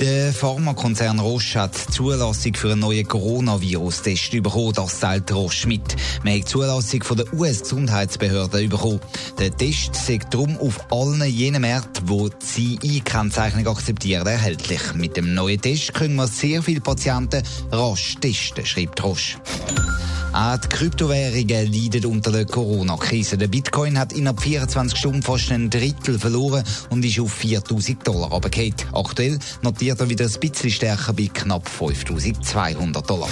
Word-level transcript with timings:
Der 0.00 0.32
Pharmakonzern 0.32 1.20
Roche 1.20 1.60
hat 1.60 1.74
die 1.74 1.92
Zulassung 1.92 2.54
für 2.54 2.72
einen 2.72 2.80
neuen 2.80 3.06
Coronavirus-Test 3.06 4.30
bekommen. 4.42 4.72
Das 4.72 4.98
teilt 4.98 5.30
Roche 5.30 5.68
mit. 5.68 5.94
Man 6.24 6.32
hat 6.32 6.40
die 6.40 6.44
Zulassung 6.46 7.02
von 7.02 7.18
der 7.18 7.30
US-Gesundheitsbehörde 7.34 8.66
bekommen. 8.68 9.00
Der 9.38 9.54
Test 9.54 9.94
sagt 9.94 10.32
darum 10.32 10.56
auf 10.56 10.90
allen 10.90 11.22
jenen 11.24 11.60
Märkten, 11.60 12.08
wo 12.08 12.30
die 12.30 12.78
CI-Kennzeichnung 12.78 13.66
akzeptieren, 13.66 14.26
erhältlich. 14.26 14.80
Mit 14.94 15.18
dem 15.18 15.34
neuen 15.34 15.60
Test 15.60 15.92
können 15.92 16.16
wir 16.16 16.28
sehr 16.28 16.62
viele 16.62 16.80
Patienten 16.80 17.42
rasch 17.70 18.14
testen, 18.22 18.64
schreibt 18.64 19.04
Roche. 19.04 19.36
Auch 20.32 20.56
die 20.58 20.68
Kryptowährungen 20.68 21.72
leiden 21.72 22.06
unter 22.06 22.30
der 22.30 22.46
Corona-Krise. 22.46 23.36
Der 23.36 23.48
Bitcoin 23.48 23.98
hat 23.98 24.12
innerhalb 24.12 24.40
24 24.40 24.96
Stunden 24.96 25.22
fast 25.22 25.50
ein 25.50 25.70
Drittel 25.70 26.20
verloren 26.20 26.62
und 26.90 27.04
ist 27.04 27.18
auf 27.18 27.32
4000 27.32 28.06
Dollar 28.06 28.30
runtergefallen. 28.30 28.74
Aktuell 28.92 29.38
notiert 29.62 29.98
er 29.98 30.08
wieder 30.08 30.26
ein 30.26 30.40
bisschen 30.40 30.70
stärker 30.70 31.12
bei 31.12 31.28
knapp 31.32 31.68
5200 31.68 33.10
Dollar. 33.10 33.28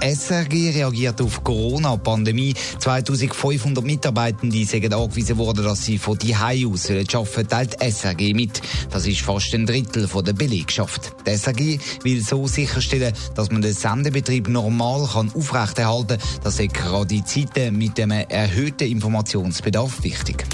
SRG 0.00 0.70
reagiert 0.74 1.20
auf 1.20 1.44
Corona-Pandemie. 1.44 2.54
2500 2.78 3.84
Mitarbeitende 3.84 4.64
sind 4.64 4.92
angewiesen 4.92 5.38
worden, 5.38 5.64
dass 5.64 5.84
sie 5.84 5.98
von 5.98 6.16
die 6.18 6.34
aus 6.34 6.90
arbeiten 6.90 7.48
teilt 7.48 7.76
SRG 7.82 8.34
mit. 8.34 8.62
Das 8.90 9.06
ist 9.06 9.20
fast 9.20 9.54
ein 9.54 9.66
Drittel 9.66 10.08
von 10.08 10.24
der 10.24 10.32
Belegschaft. 10.32 11.12
Die 11.26 11.36
SRG 11.36 11.78
will 12.02 12.24
so 12.24 12.46
sicherstellen, 12.46 13.12
dass 13.34 13.50
man 13.50 13.62
den 13.62 13.74
Sendebetrieb 13.74 14.48
normal 14.48 15.08
kann 15.12 15.32
aufrechterhalten 15.34 16.18
kann. 16.18 16.28
Das 16.42 16.58
ist 16.58 16.74
gerade 16.74 17.14
in 17.14 17.26
Zeiten 17.26 17.76
mit 17.76 18.00
einem 18.00 18.24
erhöhten 18.28 18.88
Informationsbedarf 18.88 20.02
wichtig. 20.02 20.46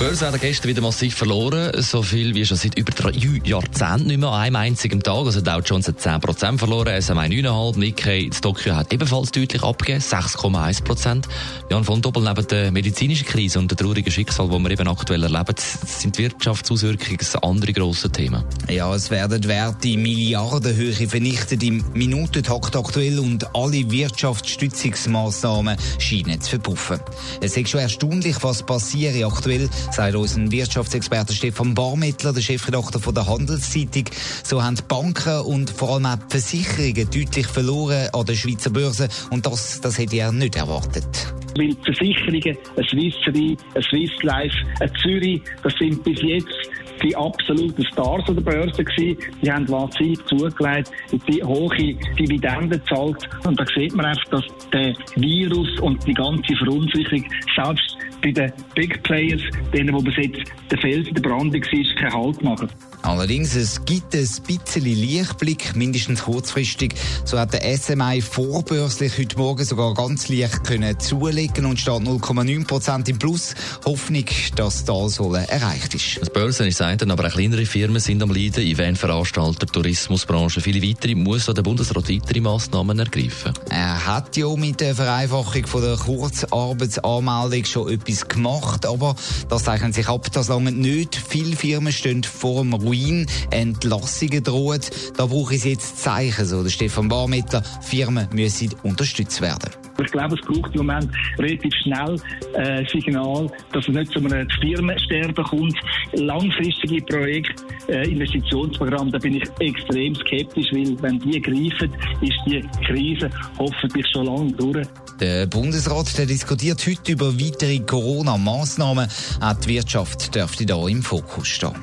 Börse 0.00 0.26
hat 0.26 0.40
gestern 0.40 0.70
wieder 0.70 0.80
massiv 0.80 1.14
verloren, 1.14 1.72
so 1.82 2.02
viel 2.02 2.34
wie 2.34 2.46
schon 2.46 2.56
seit 2.56 2.74
über 2.78 2.90
drei 2.90 3.10
Jahrzehnten 3.44 4.06
nicht 4.06 4.18
mehr 4.18 4.30
an 4.30 4.40
einem 4.40 4.56
einzigen 4.56 5.02
Tag. 5.02 5.26
Also 5.26 5.42
Dow 5.42 5.60
Jones 5.60 5.88
hat 5.88 6.00
10% 6.00 6.56
verloren, 6.56 7.02
SMI 7.02 7.26
9,5%, 7.26 7.78
Nikkei 7.78 8.20
in 8.20 8.30
Tokio 8.30 8.74
hat 8.76 8.90
ebenfalls 8.94 9.30
deutlich 9.30 9.62
abgegeben, 9.62 10.00
6,1%. 10.00 11.24
Jan 11.70 11.84
von 11.84 12.00
Doppel, 12.00 12.22
neben 12.22 12.46
der 12.46 12.72
medizinischen 12.72 13.26
Krise 13.26 13.58
und 13.58 13.70
der 13.70 13.76
traurigen 13.76 14.10
Schicksal, 14.10 14.48
die 14.48 14.58
wir 14.58 14.70
eben 14.70 14.88
aktuell 14.88 15.22
erleben, 15.22 15.54
sind 15.58 16.16
Wirtschaftsauswirkungen 16.16 17.18
andere 17.42 17.74
grosse 17.74 18.10
Themen. 18.10 18.42
Ja, 18.70 18.94
es 18.94 19.10
werden 19.10 19.44
Werte 19.44 19.98
Milliardenhöhe 19.98 20.94
vernichtet 20.94 21.62
im 21.62 21.84
Minutentakt 21.92 22.74
aktuell 22.74 23.18
und 23.18 23.54
alle 23.54 23.90
Wirtschaftsstützungsmaßnahmen 23.90 25.76
scheinen 25.98 26.40
zu 26.40 26.48
verpuffen. 26.52 27.00
Es 27.42 27.54
ist 27.54 27.68
schon 27.68 27.80
erstaunlich, 27.80 28.36
was 28.40 28.62
passiert 28.62 29.22
aktuell 29.22 29.68
sagt 29.92 30.14
unser 30.14 30.50
Wirtschaftsexperte 30.50 31.32
Stefan 31.32 31.74
Barmettler, 31.74 32.32
der 32.32 32.40
Chefredakteur 32.40 33.00
von 33.00 33.14
der 33.14 33.26
Handelszeitung. 33.26 34.04
So 34.44 34.62
haben 34.62 34.76
die 34.76 34.82
Banken 34.82 35.40
und 35.40 35.70
vor 35.70 35.94
allem 35.94 36.06
auch 36.06 36.16
die 36.16 36.30
Versicherungen 36.30 37.10
deutlich 37.10 37.46
verloren 37.46 38.08
an 38.12 38.26
der 38.26 38.34
Schweizer 38.34 38.70
Börse 38.70 39.08
und 39.30 39.46
das, 39.46 39.80
das 39.80 39.98
hätte 39.98 40.16
er 40.16 40.32
nicht 40.32 40.56
erwartet. 40.56 41.34
Weil 41.56 41.68
die 41.68 41.76
Versicherungen, 41.84 42.56
ein 42.76 42.84
Swiss 42.84 43.14
Re, 43.26 43.56
ein 43.74 43.82
Swiss 43.82 44.22
Life, 44.22 44.56
ein 44.80 44.92
Zürich, 45.02 45.42
das 45.62 45.72
sind 45.78 46.02
bis 46.04 46.20
jetzt 46.22 46.70
die 47.02 47.16
absoluten 47.16 47.84
Stars 47.86 48.24
der 48.26 48.34
Börse 48.34 48.84
gewesen. 48.84 49.18
Die 49.42 49.50
haben 49.50 49.66
massiv 49.68 50.24
zugelegt, 50.26 50.90
die 51.28 51.42
hohe 51.42 51.94
Dividenden 52.18 52.70
gezahlt. 52.70 53.28
Und 53.44 53.58
da 53.58 53.64
sieht 53.74 53.94
man 53.94 54.06
einfach, 54.06 54.24
dass 54.30 54.44
der 54.72 54.94
Virus 55.16 55.80
und 55.80 56.06
die 56.06 56.14
ganze 56.14 56.54
Verunsicherung 56.56 57.24
selbst 57.54 57.96
bei 58.22 58.32
den 58.32 58.52
Big 58.74 59.02
Players, 59.02 59.40
denen, 59.72 59.94
wo 59.94 60.00
bis 60.00 60.16
jetzt 60.16 60.40
der 60.70 60.78
Fels 60.78 61.08
in 61.08 61.14
der 61.14 61.22
Brandung 61.22 61.62
war, 61.62 61.94
keinen 61.96 62.12
Halt 62.12 62.42
machen. 62.42 62.68
Allerdings, 63.02 63.56
es 63.56 63.84
gibt 63.84 64.14
ein 64.14 64.28
bisschen 64.46 64.84
Lichtblick, 64.84 65.74
mindestens 65.74 66.22
kurzfristig. 66.22 66.94
So 67.24 67.38
hat 67.38 67.52
der 67.54 67.62
SMI 67.76 68.20
vorbörslich 68.20 69.16
heute 69.18 69.38
Morgen 69.38 69.64
sogar 69.64 69.94
ganz 69.94 70.28
leicht 70.28 70.64
können 70.64 70.98
zulegen 71.00 71.64
und 71.64 71.80
steht 71.80 71.94
0,9% 71.94 73.08
im 73.08 73.18
Plus. 73.18 73.54
Hoffnung, 73.86 74.26
dass 74.56 74.84
das 74.84 75.18
erreicht 75.18 75.94
ist. 75.94 76.20
Das 76.20 76.30
Börsen 76.30 76.66
ist 76.66 76.82
ein, 76.90 77.10
aber 77.10 77.28
auch 77.28 77.32
kleinere 77.32 77.64
Firmen 77.64 78.00
sind 78.00 78.22
am 78.22 78.30
Leiden. 78.30 78.64
Eventveranstalter, 78.66 79.66
Tourismusbranche, 79.66 80.60
viele 80.60 80.82
weitere. 80.82 81.14
Muss 81.14 81.46
der 81.46 81.62
Bundesrat 81.62 82.08
weitere 82.08 82.40
Massnahmen 82.40 82.98
ergreifen? 82.98 83.52
Er 83.70 84.06
hat 84.06 84.36
ja 84.36 84.54
mit 84.56 84.80
der 84.80 84.94
Vereinfachung 84.94 85.66
von 85.66 85.82
der 85.82 85.96
Kurzarbeitsanmeldung 85.96 87.64
schon 87.64 87.90
etwas 87.90 88.28
gemacht, 88.28 88.86
aber 88.86 89.14
das 89.48 89.64
zeichnet 89.64 89.94
sich 89.94 90.08
ab, 90.08 90.30
dass 90.32 90.48
lange 90.48 90.72
nicht. 90.72 91.16
Viele 91.16 91.56
Firmen 91.56 91.92
stehen 91.92 92.24
vor 92.24 92.62
dem 92.62 92.74
Ruin, 92.74 93.26
Entlassungen 93.50 94.42
drohen. 94.42 94.80
Da 95.16 95.26
brauche 95.26 95.54
ich 95.54 95.64
jetzt 95.64 96.02
Zeichen, 96.02 96.46
so 96.46 96.62
der 96.62 96.70
Stefan 96.70 97.08
Barmettler. 97.08 97.62
Firmen 97.82 98.28
müssen 98.32 98.74
unterstützt 98.82 99.40
werden. 99.40 99.70
Ich 100.02 100.12
glaube, 100.12 100.34
es 100.34 100.40
braucht 100.46 100.74
im 100.74 100.86
Moment 100.86 101.10
relativ 101.38 101.72
schnell 101.82 102.16
äh, 102.54 102.84
Signal, 102.90 103.50
dass 103.72 103.86
es 103.88 103.94
nicht 103.94 104.12
zu 104.12 104.18
einem 104.18 104.48
Firmensterben 104.60 105.44
kommt. 105.44 105.76
Langfristige 106.12 107.02
Projekte, 107.02 107.64
äh, 107.88 108.10
Investitionsprogramme, 108.10 109.10
da 109.10 109.18
bin 109.18 109.36
ich 109.36 109.44
extrem 109.60 110.14
skeptisch, 110.14 110.68
weil 110.72 111.00
wenn 111.02 111.18
die 111.18 111.40
greifen, 111.40 111.92
ist 112.20 112.38
die 112.46 112.64
Krise 112.86 113.30
hoffentlich 113.58 114.06
schon 114.12 114.26
lange 114.26 114.52
durch. 114.52 114.86
Der 115.20 115.46
Bundesrat 115.46 116.16
der 116.16 116.26
diskutiert 116.26 116.86
heute 116.86 117.12
über 117.12 117.38
weitere 117.38 117.80
Corona-Massnahmen. 117.80 119.08
Auch 119.40 119.54
die 119.54 119.68
Wirtschaft 119.68 120.34
dürfte 120.34 120.64
da 120.64 120.86
im 120.88 121.02
Fokus 121.02 121.48
stehen. 121.48 121.74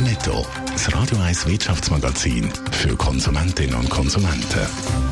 Netto, 0.00 0.44
das 0.66 0.92
Radio 0.94 1.18
1 1.18 1.46
Wirtschaftsmagazin 1.46 2.50
für 2.72 2.96
Konsumentinnen 2.96 3.74
und 3.74 3.88
Konsumenten. 3.88 5.11